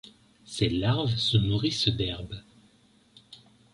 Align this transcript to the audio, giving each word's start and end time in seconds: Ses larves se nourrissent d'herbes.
Ses 0.45 0.67
larves 0.69 1.15
se 1.15 1.37
nourrissent 1.37 1.89
d'herbes. 1.95 2.41